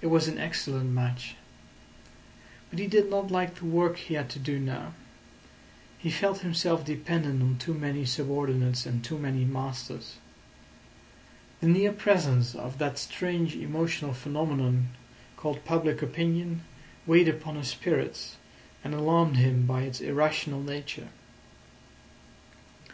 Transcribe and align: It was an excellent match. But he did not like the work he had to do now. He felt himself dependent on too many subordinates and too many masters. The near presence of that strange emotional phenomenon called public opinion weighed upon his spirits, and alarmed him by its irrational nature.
It 0.00 0.06
was 0.06 0.26
an 0.26 0.38
excellent 0.38 0.88
match. 0.92 1.36
But 2.70 2.78
he 2.78 2.86
did 2.86 3.10
not 3.10 3.30
like 3.30 3.56
the 3.56 3.66
work 3.66 3.98
he 3.98 4.14
had 4.14 4.30
to 4.30 4.38
do 4.38 4.58
now. 4.58 4.94
He 5.98 6.10
felt 6.10 6.38
himself 6.38 6.82
dependent 6.82 7.42
on 7.42 7.58
too 7.58 7.74
many 7.74 8.06
subordinates 8.06 8.86
and 8.86 9.04
too 9.04 9.18
many 9.18 9.44
masters. 9.44 10.16
The 11.60 11.68
near 11.68 11.92
presence 11.92 12.54
of 12.54 12.78
that 12.78 12.96
strange 12.98 13.54
emotional 13.54 14.14
phenomenon 14.14 14.94
called 15.36 15.62
public 15.66 16.00
opinion 16.00 16.64
weighed 17.06 17.28
upon 17.28 17.56
his 17.56 17.68
spirits, 17.68 18.36
and 18.82 18.94
alarmed 18.94 19.36
him 19.36 19.66
by 19.66 19.82
its 19.82 20.00
irrational 20.00 20.62
nature. 20.62 21.08